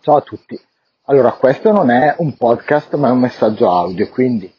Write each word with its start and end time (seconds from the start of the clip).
Ciao 0.00 0.16
a 0.16 0.20
tutti. 0.20 0.58
Allora, 1.06 1.32
questo 1.32 1.72
non 1.72 1.90
è 1.90 2.14
un 2.18 2.36
podcast 2.36 2.94
ma 2.94 3.08
è 3.08 3.10
un 3.10 3.18
messaggio 3.18 3.70
audio, 3.70 4.08
quindi 4.10 4.52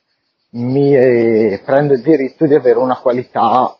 mi 0.51 0.93
eh, 0.93 1.61
prendo 1.63 1.93
il 1.93 2.01
diritto 2.01 2.45
di 2.45 2.55
avere 2.55 2.79
una 2.79 2.97
qualità 2.97 3.73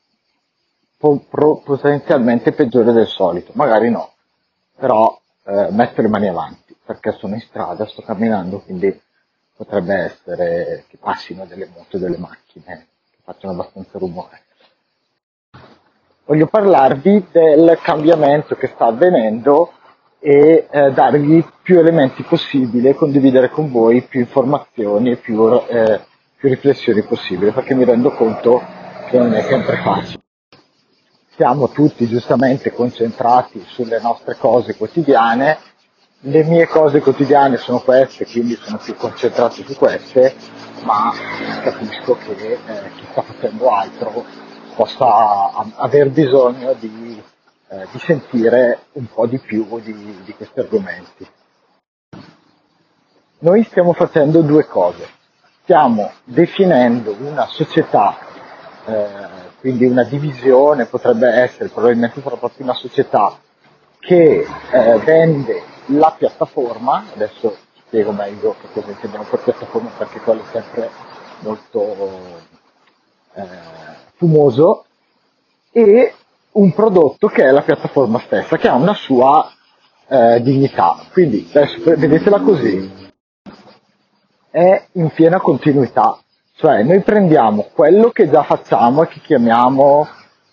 po- 0.98 1.26
pro- 1.30 1.58
potenzialmente 1.58 2.54
peggiore 2.54 2.94
del 2.94 3.08
solito. 3.08 3.52
Magari 3.56 3.90
no, 3.90 4.14
però 4.76 5.20
eh, 5.46 5.68
metto 5.72 6.02
le 6.02 6.08
mani 6.08 6.30
avanti 6.30 6.76
perché 6.86 7.12
sono 7.14 7.34
in 7.34 7.42
strada, 7.42 7.86
sto 7.88 8.04
camminando, 8.04 8.60
quindi 8.60 8.98
potrebbe 9.56 9.96
essere 9.96 10.86
che 10.88 10.98
passino 10.98 11.46
delle 11.46 11.70
moto, 11.76 11.98
delle 11.98 12.18
macchine 12.18 12.88
che 13.12 13.18
facciano 13.24 13.54
abbastanza 13.54 13.98
rumore. 13.98 14.44
Voglio 16.24 16.48
parlarvi 16.48 17.28
del 17.32 17.78
cambiamento 17.82 18.56
che 18.56 18.68
sta 18.68 18.86
avvenendo 18.86 19.74
e 20.20 20.68
eh, 20.70 20.92
darvi 20.92 21.46
più 21.62 21.80
elementi 21.80 22.24
possibili 22.24 22.90
e 22.90 22.96
condividere 22.96 23.50
con 23.50 23.72
voi 23.72 24.02
più 24.02 24.20
informazioni 24.20 25.12
e 25.12 25.16
più, 25.16 25.50
eh, 25.68 26.02
più 26.38 26.50
riflessioni 26.50 27.02
possibili, 27.04 27.52
perché 27.52 27.74
mi 27.74 27.86
rendo 27.86 28.12
conto 28.12 28.62
che 29.10 29.18
non 29.18 29.34
è 29.34 29.42
sempre 29.44 29.78
facile. 29.78 30.22
Siamo 31.36 31.70
tutti 31.70 32.06
giustamente 32.06 32.74
concentrati 32.74 33.64
sulle 33.66 34.02
nostre 34.02 34.36
cose 34.36 34.76
quotidiane, 34.76 35.58
le 36.24 36.44
mie 36.44 36.68
cose 36.68 37.00
quotidiane 37.00 37.56
sono 37.56 37.80
queste, 37.80 38.26
quindi 38.26 38.56
sono 38.56 38.78
più 38.78 38.94
concentrato 38.96 39.64
su 39.64 39.74
queste, 39.76 40.36
ma 40.84 41.14
capisco 41.64 42.18
che 42.18 42.52
eh, 42.54 42.92
chi 42.96 43.06
sta 43.10 43.22
facendo 43.22 43.70
altro 43.70 44.26
possa 44.76 45.54
aver 45.78 46.10
bisogno 46.10 46.74
di 46.78 47.22
eh, 47.70 47.88
di 47.92 48.00
sentire 48.00 48.86
un 48.94 49.06
po' 49.06 49.28
di 49.28 49.40
più 49.40 49.80
di, 49.80 50.22
di 50.24 50.34
questi 50.34 50.60
argomenti. 50.60 51.28
Noi 53.40 53.64
stiamo 53.64 53.94
facendo 53.94 54.42
due 54.42 54.66
cose. 54.66 55.08
Stiamo 55.64 56.12
definendo 56.24 57.16
una 57.20 57.46
società, 57.46 58.18
eh, 58.86 59.06
quindi 59.60 59.86
una 59.86 60.04
divisione, 60.04 60.88
potrebbe 60.88 61.30
essere, 61.30 61.70
probabilmente 61.70 62.22
proprio 62.22 62.50
una 62.58 62.74
società 62.74 63.38
che 64.00 64.48
eh, 64.72 65.00
vende 65.00 65.62
la 65.88 66.14
piattaforma, 66.18 67.06
adesso 67.14 67.56
spiego 67.86 68.12
meglio 68.12 68.56
che 68.60 68.68
cosa 68.74 68.90
intendiamo 68.90 69.26
per 69.26 69.44
piattaforma 69.44 69.90
perché 69.96 70.20
quello 70.20 70.42
è 70.42 70.52
sempre 70.52 70.90
molto 71.42 72.20
eh, 73.34 73.48
fumoso, 74.16 74.86
e 75.72 76.14
un 76.52 76.74
prodotto 76.74 77.28
che 77.28 77.44
è 77.44 77.52
la 77.52 77.62
piattaforma 77.62 78.20
stessa, 78.20 78.58
che 78.58 78.68
ha 78.68 78.76
una 78.76 78.94
sua 78.94 79.52
eh, 80.08 80.42
dignità. 80.42 80.98
Quindi 81.12 81.50
vedetela 81.52 82.40
così, 82.40 82.92
è 84.50 84.88
in 84.94 85.10
piena 85.12 85.40
continuità, 85.40 86.20
cioè 86.56 86.84
noi 86.84 87.02
prendiamo 87.02 87.68
quello 87.74 88.10
che 88.10 88.30
già 88.30 88.44
facciamo 88.44 89.04
e 89.04 89.08
che 89.08 89.20
chiamiamo 89.20 90.08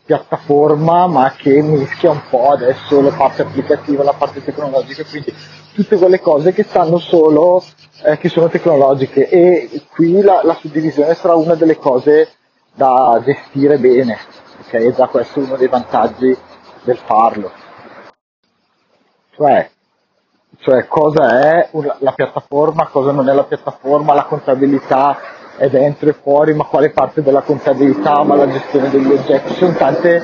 piattaforma 0.05 1.09
ma 1.09 1.35
che 1.37 1.61
mischia 1.63 2.11
un 2.11 2.23
po' 2.31 2.51
adesso 2.51 3.01
la 3.01 3.11
parte 3.11 3.43
applicativa, 3.43 4.05
la 4.05 4.13
parte 4.13 4.45
tecnologica, 4.45 5.03
quindi 5.05 5.35
tutte 5.75 5.97
quelle 5.97 6.21
cose 6.21 6.53
che 6.53 6.63
stanno 6.63 6.99
solo, 6.99 7.63
eh, 8.05 8.17
che 8.19 8.29
sono 8.29 8.49
tecnologiche. 8.49 9.29
E 9.29 9.83
qui 9.91 10.21
la, 10.23 10.43
la 10.45 10.55
suddivisione 10.55 11.15
sarà 11.15 11.35
una 11.35 11.55
delle 11.55 11.77
cose 11.77 12.29
da 12.73 13.21
gestire 13.25 13.79
bene 13.79 14.17
ok? 14.67 14.73
E 14.75 14.95
già 14.95 15.07
questo 15.07 15.41
è 15.41 15.45
uno 15.45 15.57
dei 15.57 15.69
vantaggi 15.69 16.37
del 16.83 16.99
farlo. 16.99 17.51
Cioè, 19.35 19.71
cioè 20.59 20.87
cosa 20.87 21.41
è 21.41 21.71
la 21.99 22.13
piattaforma, 22.13 22.89
cosa 22.89 23.13
non 23.13 23.29
è 23.29 23.35
la 23.35 23.45
piattaforma, 23.45 24.15
la 24.15 24.25
contabilità 24.25 25.19
è 25.57 25.69
dentro 25.69 26.09
e 26.09 26.15
fuori, 26.15 26.55
ma 26.55 26.65
quale 26.65 26.91
parte 26.91 27.23
della 27.23 27.43
contabilità, 27.43 28.23
ma 28.25 28.35
la 28.35 28.51
gestione 28.51 28.91
degli 28.91 29.11
oggetti, 29.11 29.53
ci 29.53 29.59
sono 29.59 29.75
tante 29.75 30.23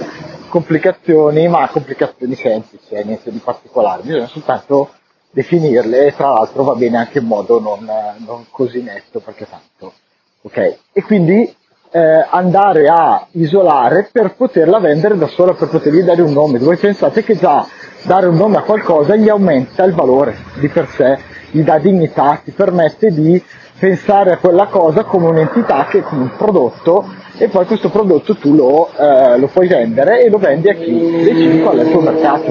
complicazioni, 0.49 1.49
ma 1.49 1.69
complicazioni 1.69 2.34
semplici, 2.34 2.95
eh, 2.95 3.05
niente 3.05 3.31
di 3.31 3.39
particolare, 3.39 4.03
bisogna 4.03 4.27
soltanto 4.27 4.91
definirle 5.31 6.06
e 6.06 6.15
tra 6.15 6.28
l'altro 6.28 6.62
va 6.62 6.75
bene 6.75 6.99
anche 6.99 7.19
in 7.19 7.25
modo 7.25 7.59
non, 7.59 7.91
non 8.19 8.45
così 8.50 8.83
netto 8.83 9.21
perché 9.21 9.49
tanto. 9.49 9.95
Ok? 10.43 10.78
E 10.93 11.03
quindi 11.03 11.55
eh, 11.92 12.26
andare 12.30 12.86
a 12.88 13.26
isolare 13.32 14.08
per 14.10 14.34
poterla 14.34 14.78
vendere 14.80 15.16
da 15.16 15.26
sola, 15.28 15.53
per 15.53 15.69
potergli 15.69 16.00
dare 16.00 16.22
un 16.22 16.32
nome. 16.32 16.58
Voi 16.58 16.76
pensate 16.76 17.22
che 17.22 17.36
già 17.36 17.66
dare 18.03 18.26
un 18.26 18.36
nome 18.36 18.56
a 18.56 18.62
qualcosa 18.62 19.14
gli 19.14 19.28
aumenta 19.28 19.84
il 19.84 19.92
valore 19.92 20.36
di 20.54 20.69
per 20.69 20.88
sé, 20.88 21.19
gli 21.50 21.62
dà 21.62 21.78
dignità, 21.78 22.41
ti 22.42 22.50
permette 22.50 23.10
di 23.12 23.42
pensare 23.78 24.32
a 24.32 24.38
quella 24.38 24.66
cosa 24.66 25.04
come 25.04 25.26
un'entità 25.26 25.86
che 25.86 26.03
come 26.03 26.22
un 26.22 26.36
prodotto 26.36 27.04
e 27.36 27.48
poi 27.48 27.66
questo 27.66 27.91
prodotto 27.91 28.36
tu 28.36 28.54
lo, 28.54 28.88
eh, 28.97 29.38
lo 29.38 29.48
puoi 29.48 29.66
vendere 29.66 30.22
e 30.22 30.30
lo 30.30 30.38
vendi 30.38 30.69
a 30.69 30.74
chi 30.74 31.22
decidi 31.24 31.60
qual 31.60 31.78
è 31.78 31.82
il 31.82 31.91
tuo 31.91 32.00
mercato. 32.00 32.50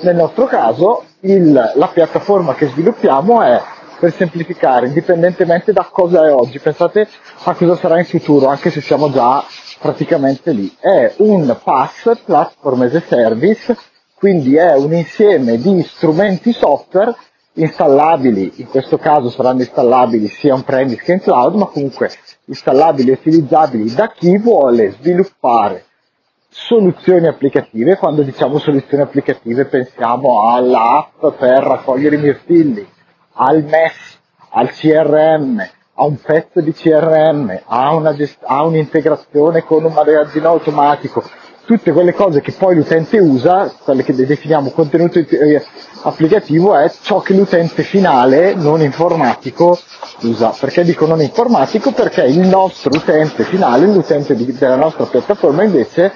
Nel 0.00 0.16
nostro 0.16 0.46
caso 0.46 1.04
il, 1.20 1.52
la 1.52 1.90
piattaforma 1.92 2.54
che 2.54 2.68
sviluppiamo 2.68 3.42
è 3.42 3.60
per 3.98 4.12
semplificare, 4.12 4.86
indipendentemente 4.86 5.72
da 5.72 5.88
cosa 5.90 6.26
è 6.26 6.32
oggi, 6.32 6.58
pensate 6.58 7.08
a 7.44 7.54
cosa 7.54 7.76
sarà 7.76 7.98
in 7.98 8.04
futuro, 8.04 8.46
anche 8.46 8.70
se 8.70 8.80
siamo 8.80 9.10
già 9.10 9.44
praticamente 9.80 10.52
lì. 10.52 10.74
È 10.78 11.14
un 11.18 11.56
PaaS, 11.62 12.20
Platform 12.24 12.82
as 12.82 12.94
a 12.94 13.02
Service, 13.06 13.76
quindi 14.14 14.56
è 14.56 14.74
un 14.74 14.92
insieme 14.92 15.58
di 15.58 15.82
strumenti 15.82 16.52
software 16.52 17.14
installabili, 17.54 18.52
in 18.56 18.68
questo 18.68 18.98
caso 18.98 19.30
saranno 19.30 19.60
installabili 19.60 20.28
sia 20.28 20.54
on-premise 20.54 21.02
che 21.02 21.12
in 21.12 21.20
cloud, 21.20 21.54
ma 21.54 21.66
comunque 21.66 22.10
installabili 22.44 23.10
e 23.10 23.14
utilizzabili 23.14 23.92
da 23.94 24.12
chi 24.12 24.38
vuole 24.38 24.92
sviluppare 24.92 25.84
soluzioni 26.48 27.26
applicative. 27.26 27.96
Quando 27.96 28.22
diciamo 28.22 28.58
soluzioni 28.58 29.02
applicative 29.02 29.66
pensiamo 29.66 30.48
all'app 30.48 31.26
per 31.36 31.62
raccogliere 31.62 32.16
i 32.16 32.20
mirtilli, 32.20 32.86
al 33.38 33.64
MES, 33.64 34.18
al 34.50 34.70
CRM, 34.70 35.60
a 35.94 36.04
un 36.04 36.20
pezzo 36.20 36.60
di 36.60 36.72
CRM, 36.72 37.60
a, 37.66 38.14
gest- 38.14 38.42
a 38.44 38.62
un'integrazione 38.64 39.64
con 39.64 39.84
un 39.84 39.92
magazzino 39.92 40.48
automatico, 40.48 41.22
tutte 41.64 41.92
quelle 41.92 42.14
cose 42.14 42.40
che 42.40 42.52
poi 42.52 42.76
l'utente 42.76 43.18
usa, 43.18 43.72
quelle 43.82 44.02
che 44.02 44.14
definiamo 44.14 44.70
contenuto 44.70 45.20
applicativo, 46.02 46.76
è 46.76 46.90
ciò 47.02 47.20
che 47.20 47.34
l'utente 47.34 47.82
finale, 47.82 48.54
non 48.54 48.80
informatico, 48.80 49.78
usa. 50.22 50.54
Perché 50.58 50.82
dico 50.84 51.06
non 51.06 51.20
informatico? 51.20 51.92
Perché 51.92 52.22
il 52.22 52.46
nostro 52.46 52.90
utente 52.94 53.44
finale, 53.44 53.86
l'utente 53.86 54.34
di, 54.34 54.50
della 54.52 54.76
nostra 54.76 55.04
piattaforma 55.04 55.62
invece 55.62 56.12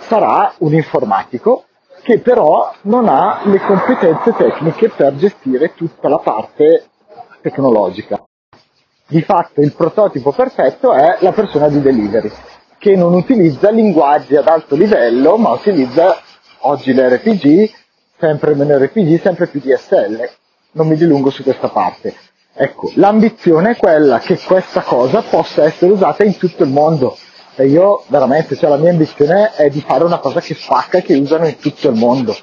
sarà 0.00 0.54
un 0.58 0.72
informatico 0.72 1.64
che 2.02 2.18
però 2.18 2.72
non 2.82 3.08
ha 3.08 3.42
le 3.44 3.60
competenze 3.60 4.32
tecniche 4.32 4.88
per 4.88 5.14
gestire 5.14 5.74
tutta 5.74 6.08
la 6.08 6.18
parte 6.18 6.86
tecnologica. 7.40 8.22
Di 9.06 9.22
fatto 9.22 9.60
il 9.60 9.72
prototipo 9.72 10.32
perfetto 10.32 10.92
è 10.92 11.18
la 11.20 11.32
persona 11.32 11.68
di 11.68 11.80
delivery, 11.80 12.30
che 12.78 12.96
non 12.96 13.14
utilizza 13.14 13.70
linguaggi 13.70 14.36
ad 14.36 14.48
alto 14.48 14.74
livello, 14.74 15.36
ma 15.36 15.50
utilizza 15.50 16.16
oggi 16.60 16.92
l'RPG, 16.92 17.70
sempre 18.18 18.54
meno 18.54 18.78
RPG, 18.78 19.20
sempre 19.20 19.46
più 19.46 19.60
DSL. 19.60 20.28
Non 20.72 20.88
mi 20.88 20.96
dilungo 20.96 21.30
su 21.30 21.42
questa 21.42 21.68
parte. 21.68 22.14
Ecco, 22.54 22.90
l'ambizione 22.96 23.70
è 23.70 23.76
quella 23.76 24.18
che 24.18 24.38
questa 24.38 24.82
cosa 24.82 25.22
possa 25.22 25.64
essere 25.64 25.92
usata 25.92 26.24
in 26.24 26.36
tutto 26.36 26.64
il 26.64 26.70
mondo, 26.70 27.16
e 27.54 27.66
io 27.66 28.04
veramente, 28.06 28.56
cioè 28.56 28.70
la 28.70 28.76
mia 28.76 28.90
ambizione 28.90 29.52
è 29.54 29.68
di 29.68 29.80
fare 29.80 30.04
una 30.04 30.18
cosa 30.18 30.40
che 30.40 30.54
spacca 30.54 30.98
e 30.98 31.02
che 31.02 31.14
usano 31.16 31.46
in 31.46 31.58
tutto 31.58 31.88
il 31.88 31.96
mondo. 31.96 32.34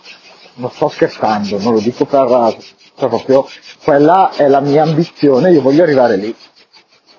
Non 0.56 0.72
sto 0.72 0.88
scherzando, 0.89 1.60
non 1.60 1.74
lo 1.74 1.80
dico 1.80 2.06
per, 2.06 2.28
cioè 2.95 3.10
proprio, 3.10 3.48
quella 3.84 4.31
è 4.36 4.48
la 4.48 4.60
mia 4.60 4.84
ambizione, 4.84 5.51
io 5.51 5.62
voglio 5.62 5.84
arrivare 5.84 6.18
lì. 6.18 6.36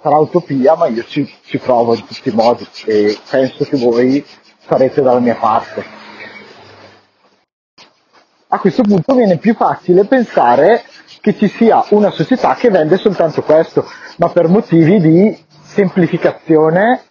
Sarà 0.02 0.16
utopia, 0.16 0.76
ma 0.76 0.86
io 0.86 1.04
ci, 1.04 1.30
ci 1.44 1.58
provo 1.58 1.94
in 1.94 2.06
tutti 2.06 2.28
i 2.28 2.32
modi 2.32 2.66
e 2.84 3.18
penso 3.28 3.64
che 3.64 3.76
voi 3.76 4.24
sarete 4.66 5.02
dalla 5.02 5.20
mia 5.20 5.34
parte. 5.34 5.98
A 8.48 8.58
questo 8.58 8.82
punto 8.82 9.14
viene 9.14 9.36
più 9.38 9.54
facile 9.54 10.04
pensare 10.04 10.84
che 11.20 11.36
ci 11.36 11.48
sia 11.48 11.84
una 11.90 12.10
società 12.10 12.54
che 12.54 12.70
vende 12.70 12.96
soltanto 12.96 13.42
questo, 13.42 13.86
ma 14.16 14.28
per 14.30 14.48
motivi 14.48 15.00
di 15.00 15.44
semplificazione 15.62 17.04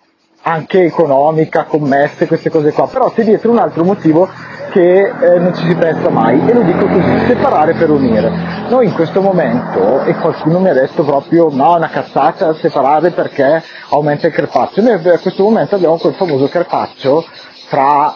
anche 0.49 0.83
economica, 0.83 1.65
commesse, 1.65 2.25
queste 2.25 2.49
cose 2.49 2.71
qua, 2.71 2.87
però 2.87 3.11
c'è 3.11 3.23
dietro 3.23 3.51
un 3.51 3.59
altro 3.59 3.83
motivo 3.83 4.27
che 4.71 5.01
eh, 5.01 5.39
non 5.39 5.53
ci 5.55 5.65
si 5.65 5.75
pensa 5.75 6.09
mai 6.09 6.41
e 6.47 6.53
lo 6.53 6.61
dico 6.61 6.87
così, 6.87 7.25
separare 7.27 7.73
per 7.73 7.89
unire. 7.91 8.31
Noi 8.67 8.87
in 8.87 8.93
questo 8.93 9.21
momento, 9.21 10.03
e 10.03 10.15
qualcuno 10.15 10.59
mi 10.59 10.69
ha 10.69 10.73
detto 10.73 11.03
proprio 11.03 11.49
no, 11.51 11.75
una 11.75 11.89
cazzata 11.89 12.53
separare 12.55 13.11
perché 13.11 13.63
aumenta 13.89 14.27
il 14.27 14.33
crepaccio, 14.33 14.81
noi 14.81 14.93
a 14.93 15.19
questo 15.19 15.43
momento 15.43 15.75
abbiamo 15.75 15.97
quel 15.97 16.13
famoso 16.15 16.47
crepaccio 16.47 17.23
tra, 17.69 18.13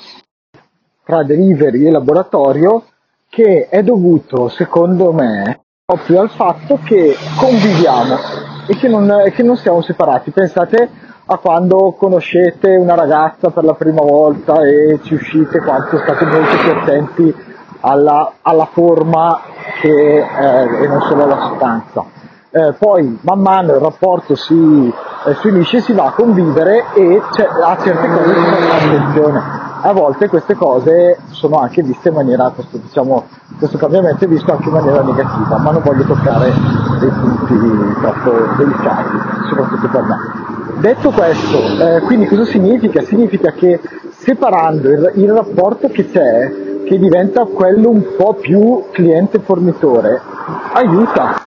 tra 1.06 1.24
delivery 1.24 1.86
e 1.86 1.92
laboratorio 1.92 2.86
che 3.30 3.68
è 3.70 3.82
dovuto, 3.84 4.50
secondo 4.50 5.12
me, 5.12 5.62
proprio 5.86 6.22
al 6.22 6.30
fatto 6.30 6.80
che 6.84 7.16
conviviamo 7.36 8.18
e 8.68 8.76
che 8.78 8.88
non, 8.88 9.24
che 9.34 9.44
non 9.44 9.58
siamo 9.58 9.82
separati. 9.82 10.32
Pensate 10.32 11.12
a 11.26 11.38
quando 11.38 11.96
conoscete 11.98 12.76
una 12.76 12.96
ragazza 12.96 13.50
per 13.50 13.64
la 13.64 13.74
prima 13.74 14.02
volta 14.02 14.62
e 14.64 15.00
ci 15.04 15.14
uscite, 15.14 15.60
quanto 15.60 15.98
state 16.00 16.26
molto 16.26 16.58
più 16.58 16.72
attenti 16.72 17.36
alla, 17.82 18.34
alla 18.42 18.68
forma 18.72 19.40
che, 19.82 20.18
eh, 20.18 20.84
e 20.84 20.88
non 20.88 21.02
solo 21.02 21.24
alla 21.24 21.48
sostanza. 21.48 22.06
Eh, 22.50 22.74
poi 22.78 23.20
man 23.22 23.40
mano 23.40 23.74
il 23.74 23.80
rapporto 23.80 24.36
si 24.36 24.94
eh, 25.26 25.36
si 25.36 25.48
unisce, 25.48 25.80
si 25.80 25.94
va 25.94 26.08
a 26.08 26.12
convivere 26.12 26.86
e 26.94 27.18
a 27.18 27.78
certe 27.78 28.08
cose 28.10 28.34
si 28.34 28.68
fa 28.68 28.76
attenzione 28.76 29.64
a 29.86 29.92
volte 29.92 30.30
queste 30.30 30.56
cose 30.56 31.18
sono 31.32 31.60
anche 31.60 31.84
viste 31.84 32.08
in 32.08 32.16
maniera, 32.16 32.50
questo, 32.52 32.78
diciamo, 32.78 33.26
questo 33.58 33.78
cambiamento 33.78 34.24
è 34.24 34.28
visto 34.30 34.50
anche 34.52 34.70
in 34.70 34.74
maniera 34.74 35.02
negativa, 35.02 35.58
ma 35.58 35.72
non 35.72 35.82
voglio 35.84 36.06
toccare 36.06 36.54
dei 37.00 37.10
punti 37.10 37.94
troppo 38.00 38.32
delicati, 38.56 39.18
soprattutto 39.50 39.88
per 39.90 40.04
me. 40.04 40.43
Detto 40.84 41.12
questo, 41.12 41.60
eh, 41.80 42.02
quindi 42.02 42.26
cosa 42.26 42.44
significa? 42.44 43.02
Significa 43.04 43.54
che 43.54 43.80
separando 44.18 44.90
il, 44.90 45.12
il 45.16 45.32
rapporto 45.32 45.88
che 45.88 46.10
c'è, 46.12 46.84
che 46.84 47.00
diventa 47.00 47.46
quello 47.46 47.90
un 47.90 48.04
po' 48.18 48.34
più 48.34 48.88
cliente-fornitore, 48.92 50.20
aiuta. 50.74 51.42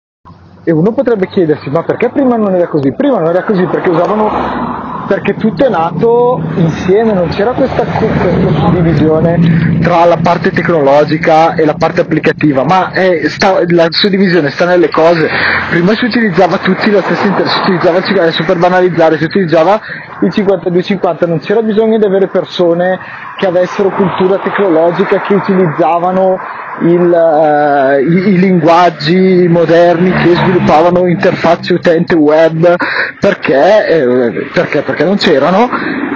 E 0.63 0.71
uno 0.71 0.93
potrebbe 0.93 1.27
chiedersi, 1.27 1.69
ma 1.69 1.83
perché 1.83 2.11
prima 2.11 2.37
non 2.37 2.55
era 2.55 2.69
così? 2.69 2.93
Prima 2.93 3.19
non 3.19 3.31
era 3.31 3.43
così 3.43 3.65
perché 3.65 3.91
usavano 3.91 4.74
perché 5.07 5.35
tutto 5.37 5.67
è 5.67 5.69
nato 5.69 6.41
insieme, 6.57 7.13
non 7.13 7.29
c'era 7.29 7.53
questa, 7.53 7.85
questa 7.85 8.53
suddivisione 8.61 9.79
tra 9.81 10.05
la 10.05 10.19
parte 10.23 10.51
tecnologica 10.51 11.55
e 11.55 11.65
la 11.65 11.75
parte 11.75 12.01
applicativa, 12.01 12.65
ma 12.65 12.91
è, 12.91 13.29
sta, 13.29 13.61
la 13.69 13.87
suddivisione 13.91 14.51
sta 14.51 14.65
nelle 14.65 14.89
cose. 14.91 15.29
Prima 15.71 15.95
si 15.95 16.05
utilizzava 16.05 16.59
tutti 16.59 16.91
la 16.91 17.03
stessa 17.03 17.27
interesse, 17.27 17.53
si 17.53 17.61
utilizzava 17.61 17.99
adesso 17.99 18.45
per 18.45 18.59
banalizzare, 18.59 19.19
si 19.19 19.25
utilizzava 19.25 19.81
il 20.25 20.33
52-50, 20.35 21.27
non 21.29 21.39
c'era 21.39 21.63
bisogno 21.63 21.99
di 21.99 22.05
avere 22.05 22.29
persone 22.29 22.99
che 23.37 23.47
avessero 23.47 23.91
cultura 23.91 24.39
tecnologica, 24.39 25.21
che 25.21 25.35
utilizzavano 25.35 26.39
il, 26.81 27.01
uh, 27.01 28.01
i, 28.01 28.33
i, 28.33 28.39
linguaggi 28.39 29.47
moderni 29.49 30.11
che 30.11 30.35
sviluppavano 30.35 31.07
interfacce 31.07 31.75
utente 31.75 32.15
web 32.15 32.75
perché, 33.21 33.87
eh, 33.87 34.49
perché, 34.53 34.83
perché 34.83 35.05
non 35.05 35.17
c'erano. 35.17 35.69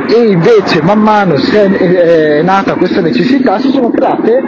E 0.09 0.31
invece 0.31 0.83
man 0.83 1.01
mano 1.01 1.37
se 1.37 1.71
è, 1.71 2.39
è 2.39 2.43
nata 2.43 2.75
questa 2.75 3.03
necessità 3.03 3.59
si 3.59 3.71
sono 3.71 3.91
create 3.91 4.43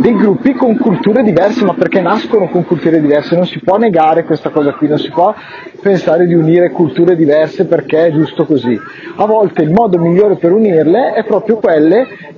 dei 0.00 0.14
gruppi 0.14 0.54
con 0.54 0.78
culture 0.78 1.22
diverse, 1.22 1.62
ma 1.62 1.74
perché 1.74 2.00
nascono 2.00 2.48
con 2.48 2.64
culture 2.64 3.00
diverse, 3.00 3.36
non 3.36 3.44
si 3.44 3.60
può 3.60 3.76
negare 3.76 4.24
questa 4.24 4.48
cosa 4.48 4.72
qui, 4.72 4.88
non 4.88 4.98
si 4.98 5.10
può 5.10 5.34
pensare 5.82 6.26
di 6.26 6.32
unire 6.32 6.70
culture 6.70 7.14
diverse 7.14 7.66
perché 7.66 8.06
è 8.06 8.10
giusto 8.10 8.46
così. 8.46 8.78
A 9.16 9.26
volte 9.26 9.62
il 9.62 9.70
modo 9.70 9.98
migliore 9.98 10.36
per 10.36 10.52
unirle 10.52 11.12
è 11.12 11.24
proprio, 11.24 11.60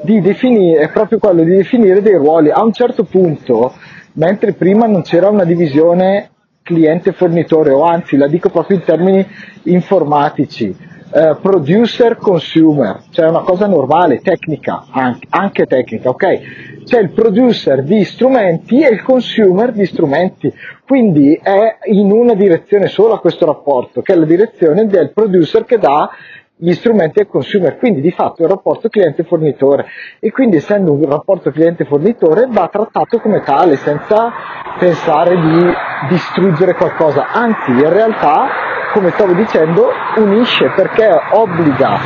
di 0.02 0.20
definire, 0.20 0.80
è 0.80 0.88
proprio 0.90 1.18
quello 1.18 1.44
di 1.44 1.54
definire 1.54 2.02
dei 2.02 2.16
ruoli. 2.16 2.50
A 2.50 2.64
un 2.64 2.72
certo 2.72 3.04
punto, 3.04 3.72
mentre 4.14 4.54
prima 4.54 4.86
non 4.86 5.02
c'era 5.02 5.28
una 5.28 5.44
divisione 5.44 6.30
cliente-fornitore, 6.62 7.70
o 7.70 7.84
anzi 7.84 8.16
la 8.16 8.26
dico 8.26 8.48
proprio 8.48 8.78
in 8.78 8.84
termini 8.84 9.24
informatici, 9.64 10.74
eh, 11.14 11.36
producer 11.40 12.16
consumer, 12.16 13.02
cioè 13.10 13.28
una 13.28 13.40
cosa 13.40 13.66
normale, 13.66 14.20
tecnica, 14.20 14.84
anche, 14.90 15.26
anche 15.28 15.66
tecnica, 15.66 16.08
ok? 16.08 16.84
C'è 16.84 17.00
il 17.00 17.10
producer 17.10 17.82
di 17.82 18.02
strumenti 18.04 18.82
e 18.82 18.88
il 18.88 19.02
consumer 19.02 19.72
di 19.72 19.84
strumenti, 19.84 20.52
quindi 20.86 21.38
è 21.42 21.78
in 21.84 22.10
una 22.10 22.34
direzione 22.34 22.88
sola 22.88 23.18
questo 23.18 23.44
rapporto, 23.44 24.00
che 24.00 24.14
è 24.14 24.16
la 24.16 24.24
direzione 24.24 24.86
del 24.86 25.12
producer 25.12 25.64
che 25.64 25.78
dà 25.78 26.10
gli 26.56 26.72
strumenti 26.74 27.18
al 27.18 27.26
consumer, 27.26 27.76
quindi 27.76 28.00
di 28.00 28.12
fatto 28.12 28.42
è 28.42 28.44
un 28.44 28.50
rapporto 28.52 28.88
cliente-fornitore. 28.88 29.86
E 30.20 30.30
quindi 30.30 30.56
essendo 30.56 30.92
un 30.92 31.04
rapporto 31.08 31.50
cliente-fornitore 31.50 32.46
va 32.48 32.68
trattato 32.68 33.18
come 33.18 33.42
tale 33.42 33.76
senza 33.76 34.32
pensare 34.78 35.34
di 35.34 35.72
distruggere 36.08 36.74
qualcosa, 36.74 37.32
anzi 37.32 37.72
in 37.72 37.88
realtà 37.88 38.71
come 38.92 39.10
stavo 39.10 39.32
dicendo 39.32 39.88
unisce 40.16 40.70
perché 40.76 41.08
obbliga 41.32 41.98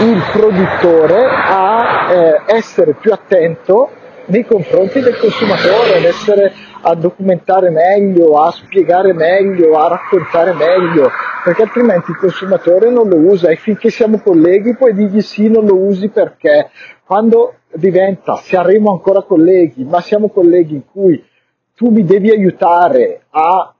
il 0.00 0.22
produttore 0.32 1.18
a 1.26 2.12
eh, 2.12 2.40
essere 2.46 2.94
più 2.94 3.12
attento 3.12 3.90
nei 4.26 4.44
confronti 4.44 5.00
del 5.00 5.18
consumatore, 5.18 5.98
ad 5.98 6.04
essere 6.04 6.52
a 6.82 6.94
documentare 6.94 7.70
meglio, 7.70 8.40
a 8.40 8.50
spiegare 8.52 9.12
meglio, 9.12 9.76
a 9.78 9.88
raccontare 9.88 10.54
meglio, 10.54 11.10
perché 11.44 11.62
altrimenti 11.62 12.12
il 12.12 12.16
consumatore 12.16 12.90
non 12.90 13.08
lo 13.08 13.16
usa 13.16 13.50
e 13.50 13.56
finché 13.56 13.90
siamo 13.90 14.20
colleghi 14.20 14.76
poi 14.76 14.94
digli 14.94 15.20
sì, 15.20 15.48
non 15.48 15.66
lo 15.66 15.76
usi 15.76 16.08
perché? 16.08 16.70
Quando 17.04 17.56
diventa, 17.74 18.36
saremo 18.36 18.90
ancora 18.92 19.22
colleghi, 19.22 19.84
ma 19.84 20.00
siamo 20.00 20.28
colleghi 20.28 20.74
in 20.74 20.84
cui 20.90 21.22
tu 21.74 21.90
mi 21.90 22.04
devi 22.04 22.30
aiutare 22.30 23.22
a, 23.30 23.74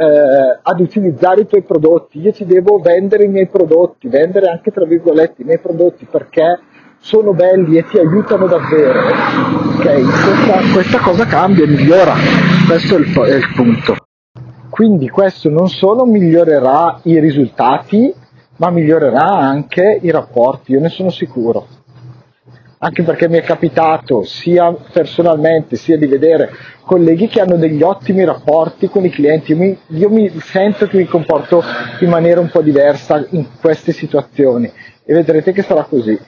eh, 0.00 0.58
ad 0.62 0.80
utilizzare 0.80 1.42
i 1.42 1.46
tuoi 1.46 1.62
prodotti, 1.62 2.20
io 2.20 2.32
ti 2.32 2.46
devo 2.46 2.78
vendere 2.78 3.24
i 3.24 3.28
miei 3.28 3.48
prodotti, 3.48 4.08
vendere 4.08 4.46
anche 4.46 4.70
tra 4.70 4.86
virgolette 4.86 5.42
i 5.42 5.44
miei 5.44 5.58
prodotti 5.58 6.06
perché 6.10 6.58
sono 6.98 7.34
belli 7.34 7.76
e 7.76 7.84
ti 7.84 7.98
aiutano 7.98 8.46
davvero, 8.46 8.98
ok? 9.08 9.82
Questa, 9.82 10.72
questa 10.72 10.98
cosa 11.00 11.26
cambia 11.26 11.64
e 11.64 11.68
migliora, 11.68 12.14
questo 12.66 12.96
è 12.96 12.98
il, 12.98 13.12
è 13.12 13.34
il 13.34 13.52
punto. 13.54 13.96
Quindi 14.70 15.10
questo 15.10 15.50
non 15.50 15.68
solo 15.68 16.06
migliorerà 16.06 17.00
i 17.02 17.20
risultati, 17.20 18.14
ma 18.56 18.70
migliorerà 18.70 19.26
anche 19.26 19.98
i 20.00 20.10
rapporti, 20.10 20.72
io 20.72 20.80
ne 20.80 20.88
sono 20.88 21.10
sicuro. 21.10 21.66
Anche 22.82 23.02
perché 23.02 23.28
mi 23.28 23.36
è 23.36 23.42
capitato 23.42 24.24
sia 24.24 24.72
personalmente 24.72 25.76
sia 25.76 25.98
di 25.98 26.06
vedere 26.06 26.50
colleghi 26.80 27.28
che 27.28 27.42
hanno 27.42 27.56
degli 27.56 27.82
ottimi 27.82 28.24
rapporti 28.24 28.88
con 28.88 29.04
i 29.04 29.10
clienti. 29.10 29.52
Io 29.52 29.58
mi, 29.58 29.78
io 29.88 30.08
mi 30.08 30.40
sento 30.40 30.86
che 30.86 30.96
mi 30.96 31.04
comporto 31.04 31.62
in 32.00 32.08
maniera 32.08 32.40
un 32.40 32.48
po' 32.48 32.62
diversa 32.62 33.22
in 33.32 33.46
queste 33.60 33.92
situazioni 33.92 34.72
e 35.04 35.12
vedrete 35.12 35.52
che 35.52 35.60
sarà 35.60 35.82
così. 35.82 36.18